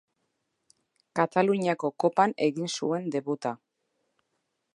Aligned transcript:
Kataluniako 1.19 1.93
Kopan 2.05 2.35
egin 2.49 2.73
zuen 2.79 3.09
debuta. 3.19 3.55